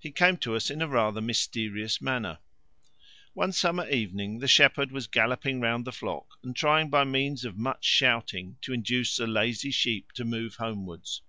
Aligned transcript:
He 0.00 0.10
came 0.10 0.38
to 0.38 0.56
us 0.56 0.70
in 0.70 0.82
a 0.82 0.88
rather 0.88 1.20
mysterious 1.20 2.00
manner. 2.00 2.38
One 3.32 3.52
summer 3.52 3.88
evening 3.88 4.40
the 4.40 4.48
shepherd 4.48 4.90
was 4.90 5.06
galloping 5.06 5.60
round 5.60 5.84
the 5.84 5.92
flock, 5.92 6.36
and 6.42 6.56
trying 6.56 6.90
by 6.90 7.04
means 7.04 7.44
of 7.44 7.56
much 7.56 7.84
shouting 7.84 8.56
to 8.62 8.72
induce 8.72 9.16
the 9.16 9.28
lazy 9.28 9.70
sheep 9.70 10.10
to 10.14 10.24
move 10.24 10.56
homewards. 10.56 11.22